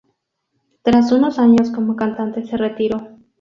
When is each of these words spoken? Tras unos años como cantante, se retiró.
Tras 0.81 1.11
unos 1.11 1.37
años 1.37 1.69
como 1.69 1.95
cantante, 1.95 2.43
se 2.43 2.57
retiró. 2.57 3.19